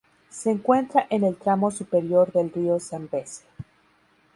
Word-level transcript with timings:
Se 0.31 0.49
encuentra 0.49 1.05
en 1.11 1.23
el 1.23 1.35
tramo 1.35 1.69
superior 1.69 2.31
del 2.33 2.51
río 2.51 2.79
Zambeze. 2.79 3.43